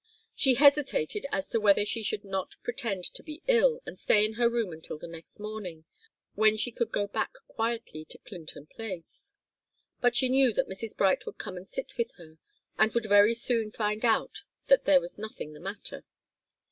[0.33, 4.33] She hesitated as to whether she should not pretend to be ill and stay in
[4.33, 5.85] her room until the next morning,
[6.33, 9.35] when she could go back quietly to Clinton Place.
[9.99, 10.97] But she knew that Mrs.
[10.97, 12.39] Bright would come and sit with her
[12.79, 16.03] and would very soon find out that there was nothing the matter.